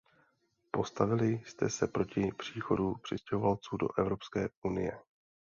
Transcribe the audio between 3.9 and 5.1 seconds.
Evropské unie.